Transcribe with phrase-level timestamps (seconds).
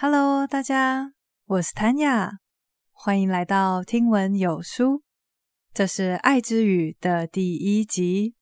[0.00, 1.12] Hello，大家，
[1.46, 2.36] 我是 Tanya，
[2.92, 5.02] 欢迎来到听闻有书。
[5.74, 8.36] 这是《爱之语》的第一集。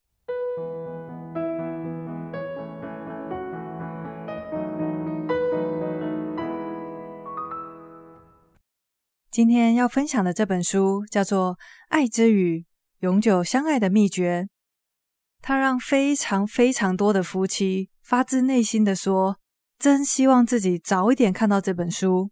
[9.31, 11.55] 今天要分享的这本书叫做
[11.89, 12.67] 《爱之语：
[12.99, 14.43] 永久相爱的秘诀》，
[15.41, 19.39] 它让非常非常多的夫妻发自内心的说。
[19.79, 22.31] 真希望自己早一点看到这本书。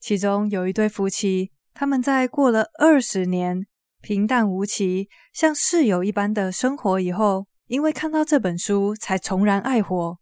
[0.00, 3.66] 其中有一对夫妻，他们在过了二十年
[4.00, 10.18] 平淡无奇、像室友一般的生活以后，因为看到这本书，才重燃爱火。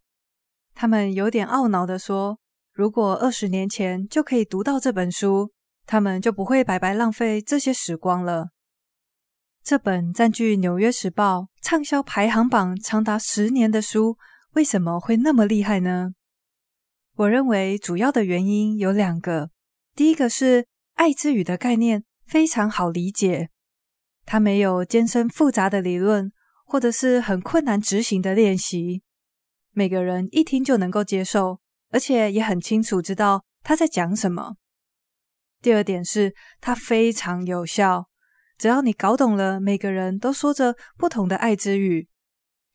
[0.74, 2.38] 他们有点懊恼地说
[2.73, 5.51] ：“如果二十年前就可以读到这本书，
[5.84, 8.48] 他们就不会白白浪费这些时光了。”
[9.62, 14.16] 这本占据《纽约时报》畅销排行榜长达十年的书，
[14.54, 16.12] 为什么会那么厉害呢？
[17.16, 19.51] 我认为主要的原因有两个。
[19.95, 23.51] 第一个是爱之语的概念非常好理解，
[24.24, 26.32] 它没有艰深复杂的理论，
[26.65, 29.02] 或者是很困难执行的练习，
[29.73, 31.60] 每个人一听就能够接受，
[31.91, 34.57] 而且也很清楚知道他在讲什么。
[35.60, 38.09] 第二点是它非常有效，
[38.57, 42.09] 只要你搞懂了每个人都说着不同的爱之语，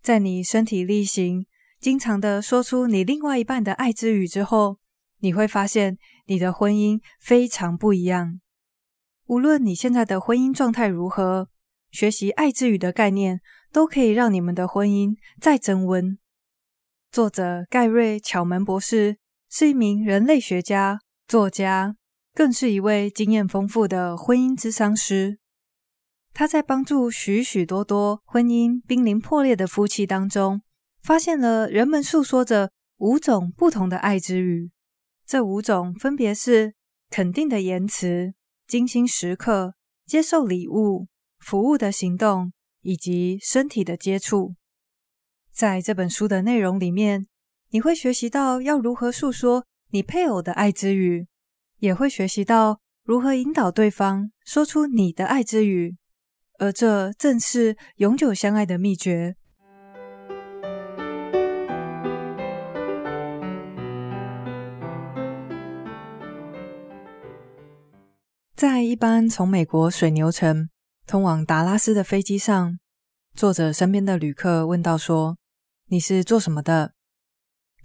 [0.01, 1.47] 在你身体力行。
[1.79, 4.79] 经常的说出你另外一半的爱之语之后，
[5.19, 8.39] 你会发现你的婚姻非常不一样。
[9.25, 11.49] 无论你现在的婚姻状态如何，
[11.91, 16.17] 学习爱之语的概念都可以让你们的婚姻再增温。
[17.11, 19.17] 作者盖瑞·巧门博士
[19.49, 21.95] 是一名人类学家、作家，
[22.33, 25.39] 更是一位经验丰富的婚姻咨商师。
[26.33, 30.61] 他在帮助许许多多婚姻濒临破裂的夫妻当中，
[31.01, 34.71] 发现了人们诉说着五种不同的爱之语，
[35.25, 36.73] 这五种分别是
[37.09, 38.33] 肯定的言辞、
[38.67, 41.07] 精心时刻、接受礼物、
[41.39, 44.55] 服务的行动以及身体的接触。
[45.51, 47.27] 在这本书的内容里面，
[47.69, 51.27] 你会学习到要如何诉说你配偶的爱之语，
[51.79, 55.97] 也会学习到如何引导对方说出你的爱之语，
[56.59, 59.35] 而这正是永久相爱的秘诀。
[68.57, 70.67] 在一班从美国水牛城
[71.05, 72.79] 通往达拉斯的飞机上，
[73.35, 75.37] 作者身边的旅客问道说
[75.89, 76.93] ：“你是做什么的？”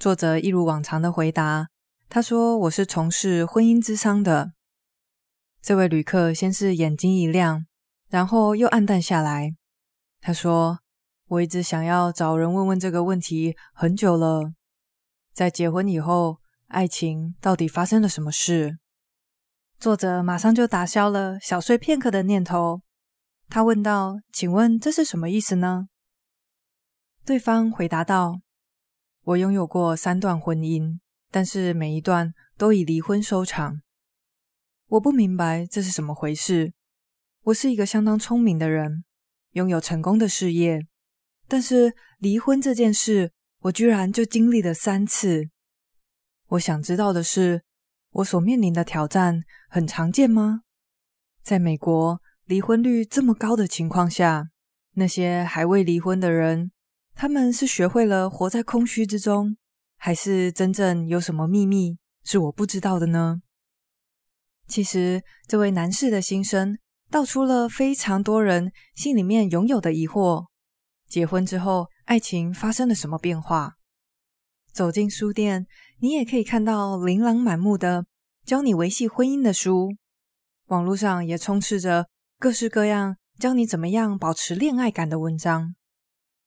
[0.01, 1.69] 作者一如往常的回答
[2.09, 4.55] ：“他说我是从事婚姻咨商的。”
[5.61, 7.67] 这位旅客先是眼睛一亮，
[8.09, 9.55] 然后又黯淡下来。
[10.23, 10.79] 他说
[11.29, 14.55] ：“我一直想要找人问问这个问题很久了。
[15.35, 16.39] 在结婚以后，
[16.69, 18.79] 爱情到底发生了什么事？”
[19.83, 22.83] 作者马上就打消了小睡片刻的念头。
[23.49, 25.89] 他问道：“请问这是什么意思呢？”
[27.27, 28.43] 对方回答道
[29.27, 31.01] ：“我拥有过三段婚姻，
[31.33, 33.83] 但是每一段都以离婚收场。
[34.87, 36.73] 我不明白这是怎么回事。
[37.47, 39.03] 我是一个相当聪明的人，
[39.55, 40.87] 拥有成功的事业，
[41.49, 43.33] 但是离婚这件事，
[43.63, 45.49] 我居然就经历了三次。
[46.51, 47.65] 我想知道的是，
[48.13, 50.63] 我所面临的挑战很常见吗？
[51.43, 54.49] 在美国，离婚率这么高的情况下，
[54.93, 56.71] 那些还未离婚的人，
[57.15, 59.57] 他们是学会了活在空虚之中，
[59.97, 63.41] 还是真正有什么秘密是我不知道的呢？
[64.69, 66.79] 其实，这位男士的心声
[67.11, 70.47] 道出了非常多人心里面拥有的疑惑：
[71.09, 73.77] 结婚之后，爱情发生了什么变化？
[74.73, 75.67] 走进书店，
[75.99, 78.07] 你也可以看到琳琅满目的
[78.45, 79.91] 教你维系婚姻的书，
[80.69, 85.75] 网络上也充斥着各式各样教你怎么样保持恋爱感的文章。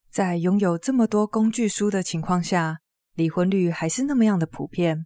[0.10, 2.80] 在拥有这么多工具书的情况下，
[3.14, 5.06] 离婚率还是那么样的普遍。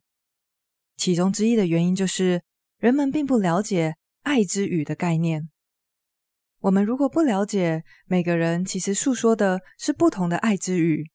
[0.96, 2.42] 其中之一的原因就是
[2.78, 5.50] 人们并不了解爱之语的概念。
[6.62, 11.10] 我们如果不了解每个人其实诉说的是不同的爱之语。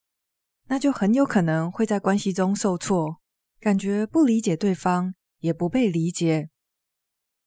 [0.67, 3.21] 那就很有可能会在关系中受挫，
[3.59, 6.49] 感觉不理解对方，也不被理解。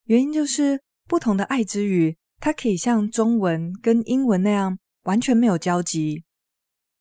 [0.05, 6.25] 原因就是不同的爱之语，它可以像中文跟英文那样完全没有交集。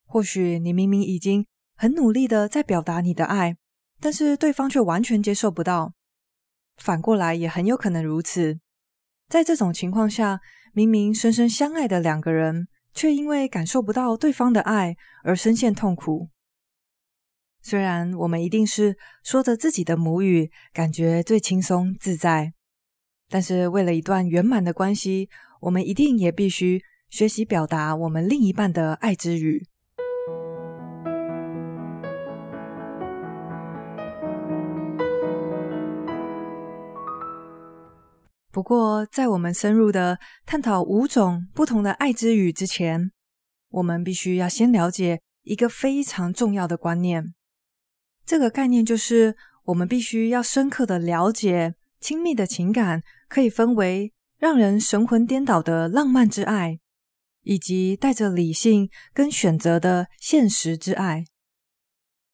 [0.05, 3.57] 或许你明明已经很努力的在表达你的爱，
[3.99, 5.93] 但是对方却完全接受不到。
[6.77, 8.59] 反过来也很有可能如此。
[9.27, 10.39] 在这种情况下，
[10.73, 12.67] 明明深深相爱的两个人，
[12.97, 16.29] 却因为感受不到对方的爱而深陷痛苦。
[17.61, 22.53] 虽然我们一定是说着自己的母语，感觉最轻松自在，
[23.29, 25.29] 但是为了一段圆满的关系，
[25.61, 29.67] 我们一定也必须学习表达我们另一半的爱之语。
[38.57, 43.11] 不过，在我们深入的探讨五种不同的爱之语之前，
[43.69, 47.35] 我们必须要先了解一个非常重要的观念。
[48.25, 56.79] 这个概念就是，我们必须要深刻的了解，亲密的情感可以分为让人神魂颠倒的浪漫之爱，
[57.43, 61.25] 以及带着理性跟选择的现实之爱。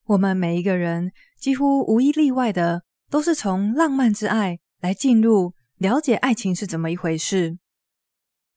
[0.06, 5.54] 我们每一个人几乎无一例外的，都是从浪漫之爱来进入。
[5.84, 7.58] 了解爱情是怎么一回事，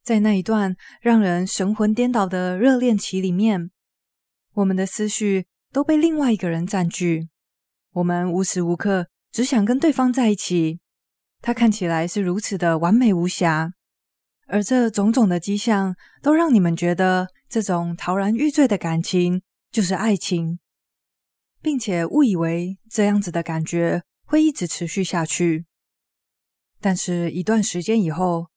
[0.05, 3.73] 在那一段让人神魂颠倒的热恋期里面，
[4.55, 7.28] 我们的思绪都被另外一个人占据，
[7.94, 10.78] 我们无时无刻只想跟对方在一起。
[11.43, 13.73] 他看起来是如此的完美无瑕，
[14.46, 19.43] 而这种种的迹象都让你们觉得这种陶然欲坠的感情
[19.73, 20.61] 就是爱情，
[21.61, 25.65] 并且误以为这样子的感觉会一直持续下去。
[26.81, 28.49] 但是，一段时间以后，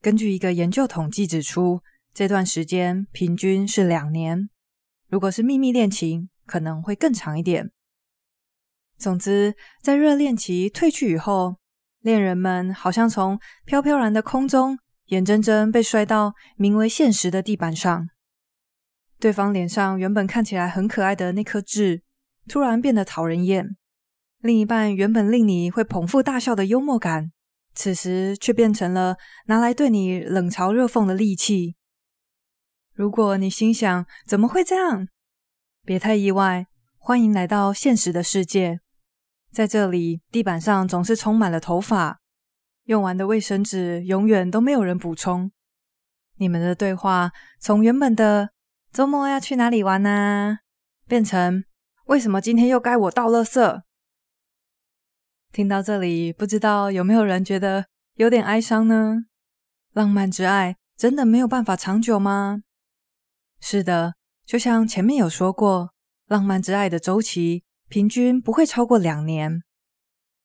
[0.00, 1.82] 根据一个研究统计指出，
[2.12, 4.48] 这段时间平均是两年。
[5.08, 7.70] 如果是秘密恋情，可能会更长一点。
[8.98, 11.56] 总之，在热恋期褪去以后，
[12.00, 18.08] 恋人们好像从飘飘然的空中，眼睁睁被摔到名为现实的地板上。
[19.18, 22.02] 对方脸上原本看起来很可爱的那颗痣，
[22.48, 23.76] 突然变得讨人厌。
[24.40, 27.30] 另一半原本令你会捧腹大笑的幽默感，
[27.80, 29.16] 此时却变成了
[29.46, 31.76] 拿来对你冷嘲热讽的利器。
[32.92, 35.08] 如果你心想怎么会这样？
[35.86, 36.66] 别太意外，
[36.98, 38.80] 欢迎来到现实的世界。
[39.50, 42.20] 在这里，地板上总是充满了头发，
[42.84, 45.50] 用完的卫生纸永远都没有人补充。
[46.36, 48.50] 你们的对话从原本的
[48.92, 50.58] “周末要去哪里玩呢”，
[51.08, 51.64] 变成
[52.08, 53.80] “为什么今天又该我倒垃圾”。
[55.52, 59.24] 听到这里，不知道有没有人觉得有点哀伤呢？
[59.92, 62.62] 浪漫之爱真的没有办法长久吗？
[63.60, 64.14] 是的，
[64.46, 65.90] 就像前面有说过，
[66.28, 69.60] 浪漫之爱的周期平均不会超过两年。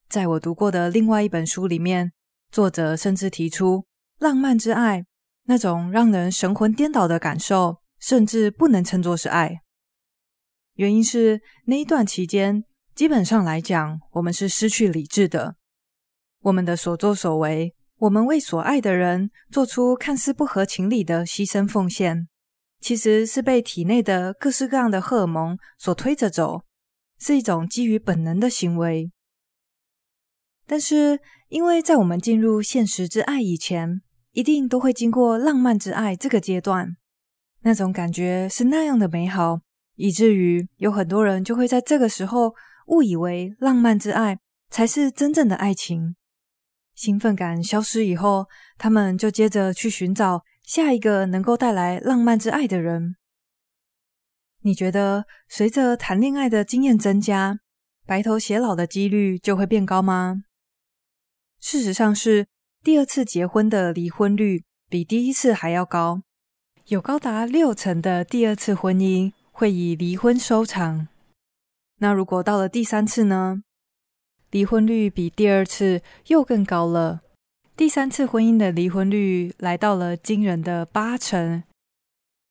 [0.10, 2.12] 在我读过的另外一本书里面，
[2.51, 3.86] 作者甚至提出，
[4.18, 5.06] 浪漫之爱
[5.44, 9.62] 那种让人神魂颠倒的感受，甚至不能称作是爱。
[10.74, 12.63] 原因是那一段期间。
[12.95, 15.57] 基本上来讲，我们是失去理智的。
[16.44, 22.30] 我们的所作所为，我们为所爱的人做出看似不合情理的牺牲奉献，
[22.80, 26.62] 其实是被体内的各式各样的荷尔蒙所推着走，
[27.19, 29.12] 是一种基于本能的行为。
[30.65, 31.19] 但是，
[31.50, 34.01] 因为在我们进入现实之爱以前，
[34.31, 36.95] 一定都会经过浪漫之爱这个阶段，
[37.63, 39.59] 那种感觉是那样的美好，
[39.95, 42.53] 以至于有很多人就会在这个时候。
[42.86, 44.40] 误以为浪漫之爱
[44.70, 46.16] 才是真正的爱情，
[46.94, 48.48] 兴奋感消失以后，
[48.78, 53.16] 他们就接着去寻找下一个能够带来浪漫之爱的人。
[54.62, 57.60] 你觉得随着谈恋爱的经验增加，
[58.06, 60.44] 白头偕老的几率就会变高吗？
[61.60, 62.48] 事实上是，
[62.84, 66.22] 第二次结婚的离婚率比第一次还要高，
[66.88, 71.08] 有高达六成的第二次婚姻会以离婚收场。
[72.00, 73.64] 那如果到了第三次呢？
[74.52, 77.22] 离婚率比第二次又更高了。
[77.75, 81.64] 第三次婚姻的离婚率来到了惊人的八成。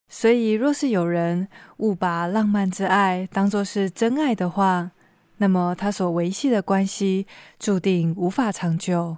[0.07, 1.47] 所以，若是有人
[1.77, 4.91] 误把浪漫之爱当作是真爱的话，
[5.37, 7.25] 那么他所维系的关系
[7.57, 9.17] 注定无法长久。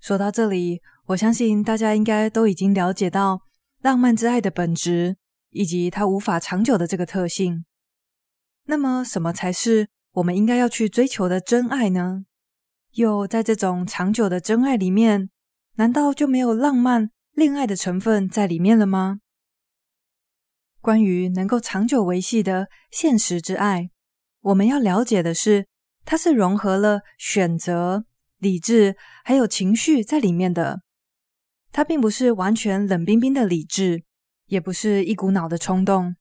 [0.00, 3.42] 说到这里，我相信大家应该都已经了解到
[3.82, 5.16] 浪漫之爱的本质，
[5.50, 7.64] 以及它无法长久的这个特性。
[8.64, 12.24] 那么，什么才是我们应该要去追求的真爱呢？
[12.92, 15.28] 又在这种长久的真爱里面，
[15.76, 19.20] 难道就没有浪漫恋爱的成分在里面了吗？
[20.80, 23.90] 关于能够长久维系的现实之爱，
[24.40, 25.66] 我们要了解的是，
[26.06, 28.06] 它是融合了选择。
[28.40, 30.82] 理智还有情绪在里面的，
[31.70, 34.02] 它并不是完全冷冰冰的理智，
[34.46, 36.16] 也不是一股脑的冲动。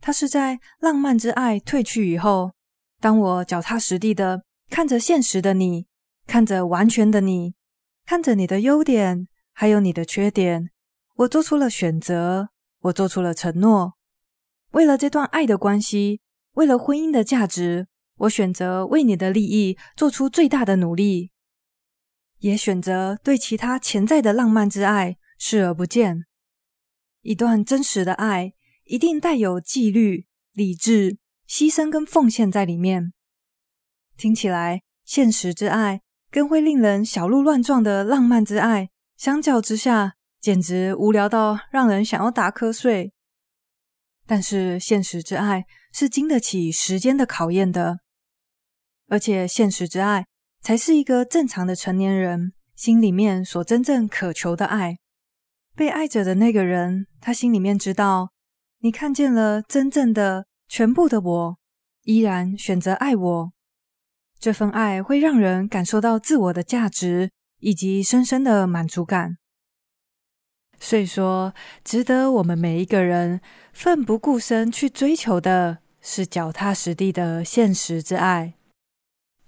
[0.00, 2.52] 它是在浪漫之爱褪去以后，
[3.00, 5.86] 当我脚踏实地的看着现实的你，
[6.26, 7.54] 看着完全的你，
[8.06, 10.70] 看着你的优点，还有你的缺点，
[11.16, 12.50] 我做出了选择，
[12.82, 13.94] 我做出了承诺。
[14.70, 16.20] 为了这段爱的关系，
[16.52, 21.30] 为了婚姻的价值，我选择为你的利益做出最大的努力，
[22.38, 26.24] 也选择对其他潜在的浪漫之爱视而不见。
[27.22, 33.12] 一段真实的爱，一定带有纪律、理智、牺牲跟奉献在里面。
[34.16, 43.12] 听起来，现实之爱跟会令人小鹿乱撞的浪漫之爱相较之下，简直无聊到让人想要打瞌睡。
[44.26, 48.00] 但是现实之爱是经得起时间的考验的，
[49.08, 50.26] 而且现实之爱
[50.60, 54.96] 才是一个正常的成年人心里面所真正渴求的爱。
[55.74, 58.30] 被爱着的那个人，他心里面知道，
[58.80, 61.58] 你看见了真正的全部的我，
[62.02, 63.52] 依然选择爱我。
[64.38, 69.38] 这份爱会让人感受到自我的价值以及深深的满足感。
[70.78, 73.40] 所以说，值得我们每一个人
[73.72, 78.57] 奋不顾身去追求的是脚踏实地的现实之爱。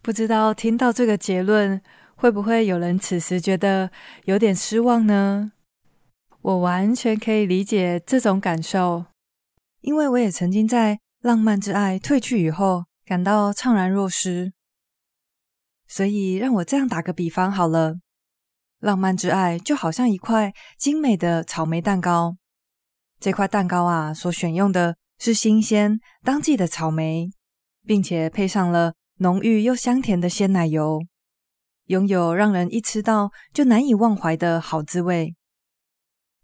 [0.03, 1.81] 不知道听到这个结论，
[2.17, 3.91] 会不会有人此时觉得
[4.25, 5.53] 有点失望呢？
[6.41, 9.05] 我完全可以理解这种感受，
[9.83, 14.53] 因为我也曾经在浪漫之爱褪去以后，感到怅然若失。
[15.87, 17.97] 所以，让我这样打个比方好了。
[18.79, 22.39] 浪漫之爱就好像一块精美的草莓蛋糕，
[23.19, 27.31] 这块蛋糕啊，所选用的是新鲜当季的草莓，
[27.85, 30.99] 并且配上了浓郁又香甜的鲜奶油，
[31.89, 35.37] 拥有让人一吃到就难以忘怀的好滋味。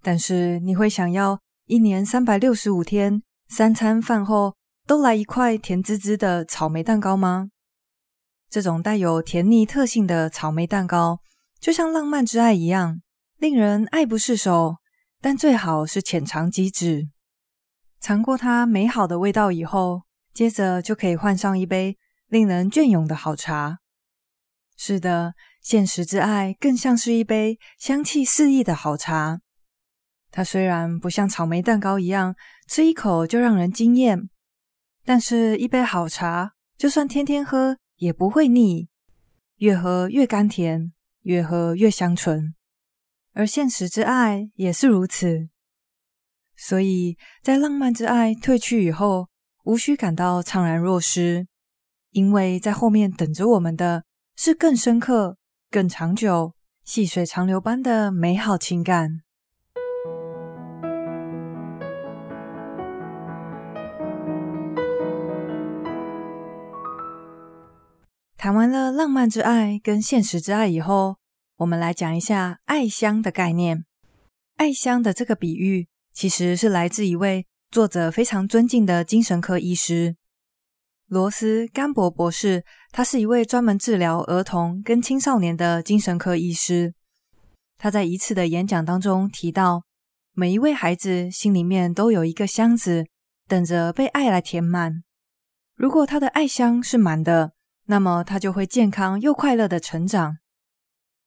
[0.03, 4.55] 但是，你会想要一年三百六十五天，三餐饭后
[4.87, 7.49] 都来一块甜滋滋的草莓蛋糕吗？
[8.51, 11.21] 这种带有甜腻特性的草莓蛋糕。
[11.59, 13.01] 就像浪漫之爱一样，
[13.39, 14.77] 令人爱不释手，
[15.23, 17.09] 但最好是浅尝即止。
[18.01, 20.03] 尝过它美好的味道以后，
[20.35, 21.97] 接着就可以换上一杯
[22.29, 23.79] 令人隽永的好茶。
[24.77, 29.41] 是的，现实之爱更像是一杯香气四溢的好茶。
[30.31, 32.35] 它虽然不像草莓蛋糕一样
[32.69, 34.29] 吃一口就让人惊艳，
[35.05, 38.89] 但是一杯好茶，就算天天喝也不会腻，
[39.57, 40.93] 越喝越甘甜。
[41.27, 42.55] 越喝越香醇，
[43.33, 45.49] 而现实之爱也是如此。
[46.55, 49.29] 所以在浪漫之爱褪去以后，
[49.65, 51.49] 无需感到怅然若失，
[52.17, 54.03] 因为在后面等着我们的
[54.37, 55.37] 是更深刻、
[55.71, 59.21] 更长久、细水长流般的美好情感。
[68.39, 71.19] 谈完了浪漫之爱跟现实之爱以后，
[71.59, 73.85] 我们来讲一下爱香的概念。
[74.57, 80.17] 爱香的这个比喻，其实是来自一位作者非常尊敬的精神科医师
[81.07, 82.65] 罗斯甘博博士。
[82.91, 86.95] 他是一位专门治疗儿童跟青少年的精神科医师。
[87.77, 89.83] 他在一次的演讲当中提到，
[90.33, 93.05] 每一位孩子心里面都有一个箱子，
[93.47, 95.03] 等着被爱来填满。
[95.75, 97.53] 如果他的爱箱是满的，
[97.85, 100.39] 那么他就会健康又快乐的成长。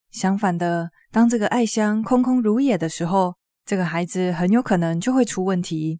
[0.09, 5.99] 相反的，当这个爱箱空空如也的时候，这个孩子很有可能就会出问题。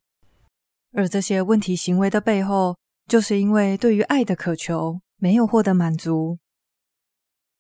[0.94, 2.76] 而这些问题行为的背后，
[3.10, 6.38] 就是因为对于爱的渴求没有获得满足。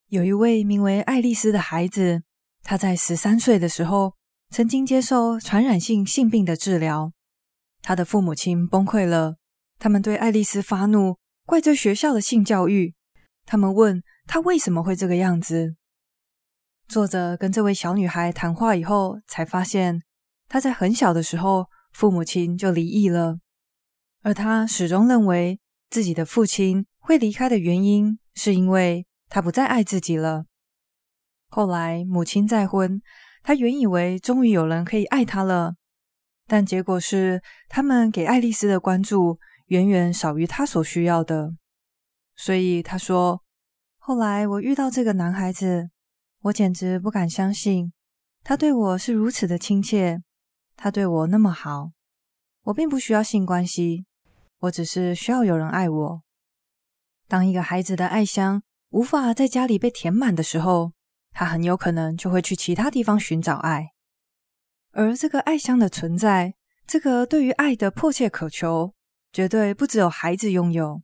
[0.09, 2.21] 有一位名为爱丽丝的孩子，
[2.61, 4.13] 他在十三岁的时候
[4.51, 7.11] 曾经接受传染性性病的治疗，
[7.81, 9.37] 他的父母亲崩溃了，
[9.79, 11.17] 他们对爱丽丝发怒。
[11.47, 12.93] 怪罪学校的性教育，
[13.43, 15.75] 他们问他为什么会这个样子。
[16.87, 20.03] 作者跟这位小女孩谈话以后，才发现
[20.47, 23.39] 她在很小的时候父母亲就离异了，
[24.21, 25.59] 而他始终认为
[25.89, 30.45] 自己的父亲会离开的原因是因为他不再爱自己了。
[31.47, 33.01] 后来母亲再婚，
[33.43, 35.75] 他原以为终于有人可以爱他了，
[36.47, 39.39] 但结果是他们给爱丽丝的关注。
[39.69, 41.53] 远远少于他所需要的，
[42.35, 43.43] 所以他说
[44.01, 45.91] ：“后来我遇到这个男孩子，
[46.41, 47.93] 我简直不敢相信，
[48.43, 50.23] 他对我是如此的亲切，
[50.75, 51.91] 他对我那么好。
[52.63, 54.07] 我并不需要性关系，
[54.59, 56.21] 我只是需要有人爱我。
[57.27, 60.93] 当一个孩子的爱箱无法在家里被填满的时候，
[61.31, 63.91] 他很有可能就会去其他地方寻找爱。
[64.91, 66.55] 而这个爱箱的存在，
[66.87, 68.93] 这个对于爱的迫切渴求。”
[69.31, 71.03] 绝对不只有孩子拥有，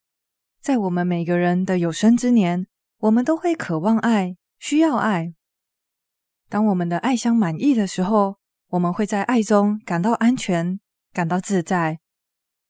[0.60, 2.66] 在我们每个人的有生之年，
[2.98, 5.36] 我们都会渴望爱，需要爱。
[6.50, 8.38] 当我们的爱香满意的时候，
[8.70, 10.80] 我们会在爱中感到安全，
[11.14, 12.00] 感到自在。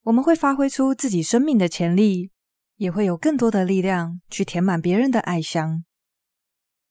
[0.06, 2.30] 我们会发挥出自己生命的潜力，
[2.76, 5.84] 也会有更多的力量去填满别人的爱箱。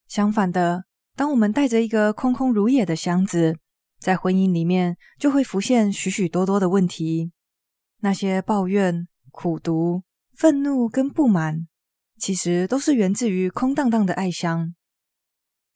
[0.09, 3.56] 相反的，当我们带着一个空空如也的箱子，
[4.00, 7.30] 在婚姻里面就会浮现许许多多的问题。
[8.00, 10.02] 那些抱怨、苦毒、
[10.33, 11.68] 愤怒跟不满，
[12.18, 14.75] 其实都是源自于空荡荡的爱箱。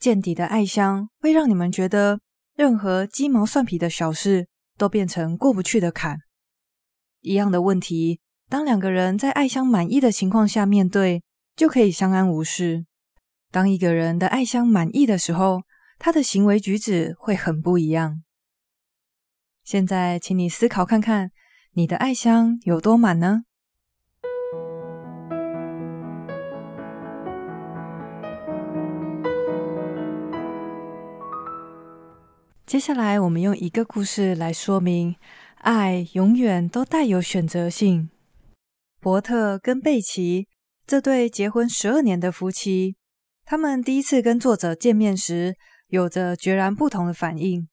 [0.00, 2.18] 见底的爱箱会让你们觉得
[2.56, 6.18] 任何鸡毛蒜皮的小事都变成过不去的坎。
[7.20, 11.22] 一样的问题，当两个人在爱相满意的情况下面对，
[11.56, 12.86] 就可以相安无事。
[13.50, 15.62] 当一个人的爱相满意的时候，
[15.98, 18.22] 他的行为举止会很不一样。
[19.64, 21.30] 现在，请你思考看看，
[21.72, 23.42] 你的爱箱有多满呢？
[32.64, 35.16] 接下来，我们用一个故事来说明，
[35.60, 38.10] 爱永远都带有选择性。
[39.00, 40.48] 伯特跟贝奇
[40.86, 42.96] 这对结婚十二年的夫妻，
[43.44, 45.56] 他们第一次跟作者见面时，
[45.88, 47.68] 有着截然不同的反应。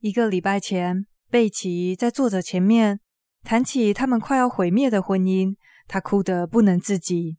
[0.00, 3.00] 一个礼拜前，贝奇在作者前面
[3.42, 5.54] 谈起他们快要毁灭的婚姻，
[5.86, 7.36] 他哭得不能自己；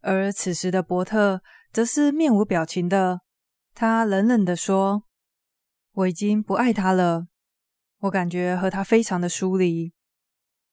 [0.00, 3.20] 而此时的伯特则是面无表情的，
[3.74, 5.04] 他冷冷地说。
[5.92, 7.26] 我已经不爱他了，
[8.00, 9.92] 我感觉和他非常的疏离。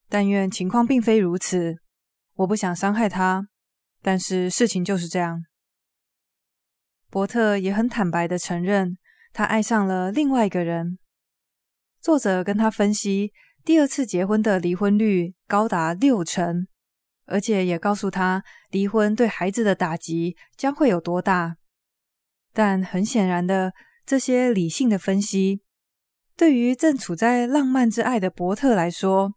[0.10, 1.78] 但愿情况并非如此，
[2.36, 3.48] 我不想伤害他，
[4.02, 5.44] 但是事情就是这样。
[7.10, 8.98] 伯特也很坦白的承认，
[9.32, 11.00] 他爱上了另外一个人。
[12.02, 13.32] 作者跟他分析，
[13.64, 16.68] 第二次结婚的离婚率高达六成，
[17.26, 21.56] 而且也告诉他离婚对孩子的打击将会有多大。
[22.52, 23.74] 但很显然的。
[24.06, 25.62] 这些理性的分析，
[26.36, 29.36] 对于正处在浪漫之爱的伯特来说，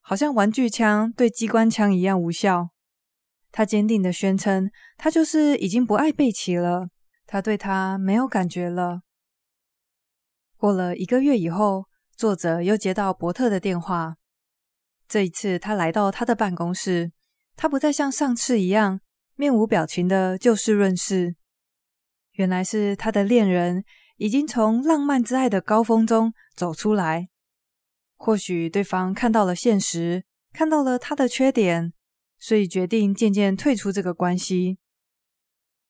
[0.00, 2.70] 好像玩具枪对机关枪一样无效。
[3.52, 6.88] 他坚定地宣称，他就是已经不爱贝奇了，
[7.26, 9.02] 他对他没有感觉了。
[10.56, 11.84] 过了一个月以后，
[12.16, 14.16] 作者又接到伯特的电话。
[15.06, 17.12] 这一次，他来到他的办公室，
[17.54, 19.00] 他不再像上次一样
[19.36, 21.36] 面无表情的就事论事。
[22.32, 23.84] 原来是他的恋人。
[24.22, 27.28] 已经从浪漫之爱的高峰中走出来，
[28.14, 31.92] 或许对方看到了现实，看到了他的缺点，
[32.38, 34.78] 所以决定渐渐退出这个关系。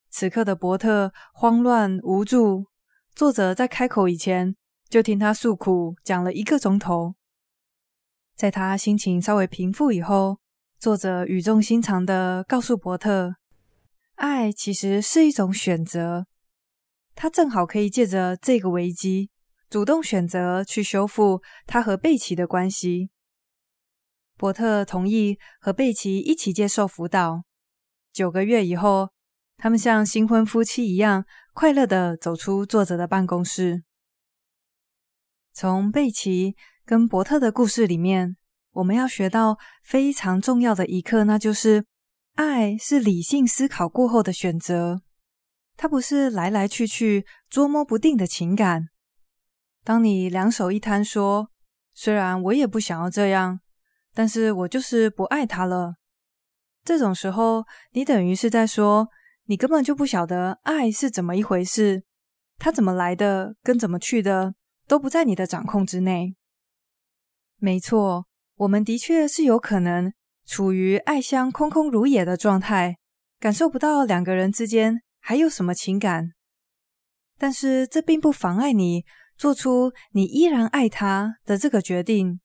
[0.09, 2.68] 此刻的伯特慌乱无助，
[3.14, 4.57] 作者在开口以前
[4.88, 7.14] 就听他诉苦，讲了一个钟头。
[8.35, 10.38] 在他心情稍微平复以后，
[10.79, 13.35] 作者语重心长地告诉伯特
[14.16, 16.25] ：“爱其实是一种选择。”
[17.14, 19.31] 他正好可以借着这个危机，
[19.70, 23.11] 主动选择去修复他和贝奇的关系。
[24.37, 27.44] 伯特同意和贝奇一起接受辅导。
[28.12, 29.11] 九个月以后，
[29.57, 33.85] 他们像新婚夫妻一样快乐地走出作者的办公室。
[35.53, 38.37] 从贝奇跟伯特的故事里面，
[38.72, 41.85] 我们要学到非常重要的一课，那就是
[42.35, 45.03] 爱是理性思考过后的选择。
[45.76, 48.88] 它不是来来去去捉摸不定的情感。
[49.85, 51.50] 当你两手一摊说
[51.92, 53.61] ：“虽然我也不想要这样，
[54.14, 55.94] 但是我就是不爱他了。”
[56.85, 59.08] 这种时候，你等于是在说，
[59.46, 62.04] 你根本就不晓得爱是怎么一回事，
[62.58, 64.54] 它怎么来的，跟怎么去的，
[64.87, 66.37] 都不在你的掌控之内。
[67.58, 70.12] 没错，我们的确是有可能
[70.44, 72.98] 处于爱箱空空如也的状态，
[73.38, 75.02] 感受不到两个人之间。
[75.24, 76.32] 还有什么情感？
[77.38, 79.04] 但是这并不妨碍你
[79.38, 82.40] 做出你依然爱他的这个决定。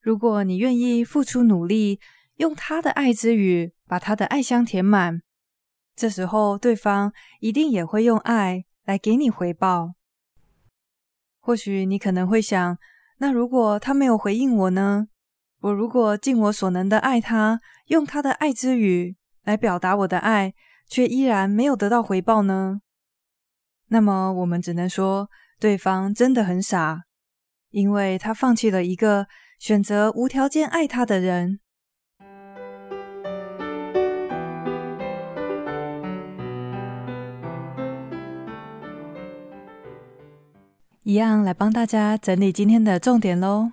[0.00, 2.00] 如果你愿意付出努力，
[2.36, 5.20] 用他的爱之语把他的爱箱填满，
[5.94, 9.92] 这时候对方一定也会用爱来给你回报。
[11.40, 12.78] 或许你可能会想，
[13.18, 15.08] 那如果他没有回应我呢？
[15.60, 20.54] 我如果尽我所能的爱他，用他的爱之语来表达我的爱。
[20.88, 22.80] 却依然没有得到回报呢？
[23.88, 27.02] 那么我们只能说，对方真的很傻，
[27.70, 29.26] 因为他放弃了一个
[29.58, 31.60] 选择无条件爱他的人。
[41.04, 43.72] 一样来帮大家整理今天的重点喽。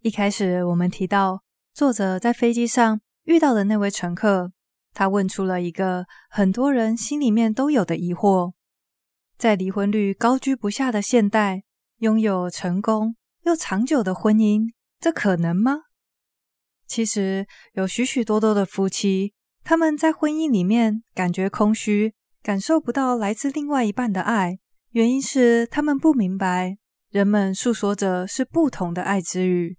[0.00, 1.42] 一开始我们提到，
[1.74, 4.55] 作者在飞机上遇到的那位乘客。
[4.96, 8.54] 他问出了一个很多人心里面都有的疑惑：
[9.36, 11.64] 在离婚率高居不下的现代，
[11.98, 15.80] 拥有成功又长久的婚姻，这可能吗？
[16.86, 24.58] 其实有许许多多的夫妻，他们在婚姻里面感觉空虚，感受不到来自另外一半的爱，
[24.92, 26.78] 原因是他们不明白，
[27.10, 29.76] 人们诉说着是不同的爱之语。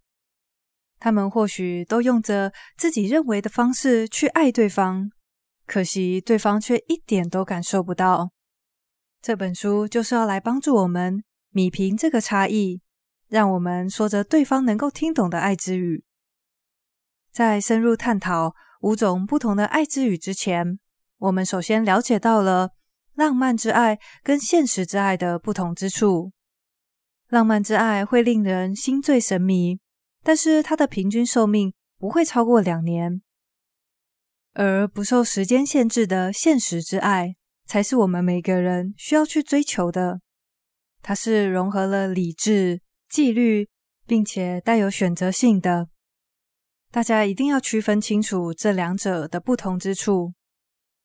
[0.99, 5.09] 他们或许都用着自己认为的方式去爱对方，
[5.65, 8.31] 可惜对方却一点都感受不到。
[9.21, 12.81] 这本书就是要来帮助我们米平这个差异，
[13.27, 16.03] 让我们说着对方能够听懂的爱之语。
[17.31, 20.79] 在深入探讨五种不同的爱之语之前，
[21.17, 22.71] 我们首先了解到了
[23.15, 26.31] 浪漫之爱跟现实之爱的不同之处。
[27.29, 29.79] 浪漫之爱会令人心醉神迷。
[30.27, 33.21] 但是它的平均寿命不会超过两年，
[34.55, 40.19] 而不受时间限制的现实之爱，才是我们每个人需要去追求的。
[41.01, 43.69] 它是融合了理智、纪律，
[44.05, 45.87] 并且带有选择性的。
[46.91, 50.33] 大家一定要区分清楚这两者的不同之处，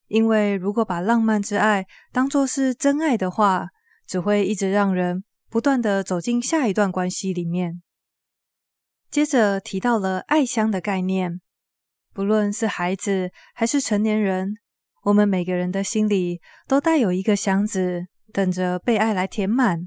[0.08, 3.68] 因为如果把浪漫之爱当作是真爱的话，
[4.04, 7.82] 只会一直让人不断的走进下一段关系里面。
[9.12, 11.42] 接着提到了爱箱的概念，
[12.14, 14.54] 不论是孩子还是成年人，
[15.02, 19.86] 我们每个人的心里都带有一个箱子，等着被爱来填满。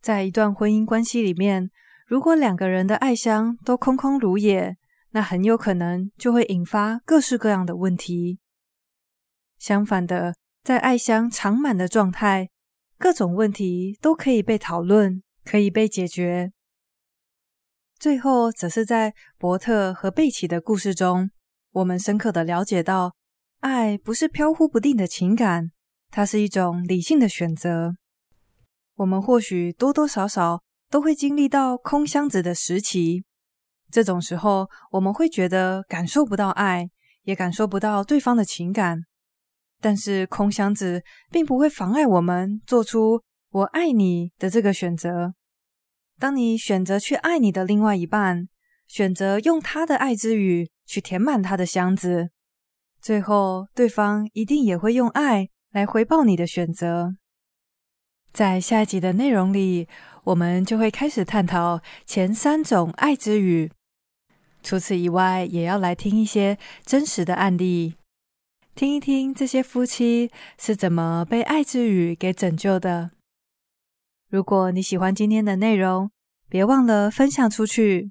[0.00, 1.70] 在一段婚姻关系里面，
[2.06, 4.74] 如果两个人的爱箱都空空如也，
[5.10, 8.38] 那很有可能就会引发各式各样的问题。
[9.58, 12.48] 相反的，在爱箱常满的状态，
[12.96, 16.52] 各种问题都可以被讨论，可以被解决。
[17.98, 21.30] 最后，则是在伯特和贝奇的故事中，
[21.72, 23.14] 我们深刻的了解到，
[23.60, 25.70] 爱不是飘忽不定的情感，
[26.10, 27.94] 它是一种理性的选择。
[28.96, 33.24] 我们或许多多少少都会经历到空箱子的时期，
[33.90, 36.90] 这种时候，我们会觉得感受不到爱，
[37.22, 39.00] 也感受不到对方的情感。
[39.80, 45.34] 但是，空箱子并不会妨碍我们做出“我爱你”的这个选择。
[46.18, 48.48] 当你选择去爱你的另外一半，
[48.86, 52.30] 选择用他的爱之语去填满他的箱子，
[53.00, 57.16] 最后对方一定也会用爱来回报你的选择。
[58.32, 59.88] 在下一集的内容里，
[60.24, 63.70] 我们就会开始探讨前三种爱之语。
[64.62, 67.94] 除此以外，也要来听一些真实的案例，
[68.74, 73.10] 听一听这些夫妻是怎么被爱之语给拯救的。
[74.34, 76.10] 如果你喜欢今天的内容，
[76.48, 78.10] 别忘了分享出去。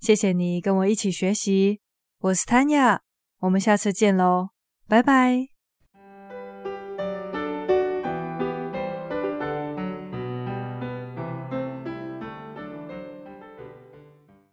[0.00, 1.82] 谢谢你跟我一起学习，
[2.20, 3.00] 我是 Tanya，
[3.40, 4.48] 我们下次见喽，
[4.88, 5.55] 拜拜。